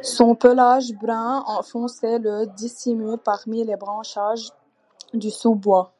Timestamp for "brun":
0.94-1.44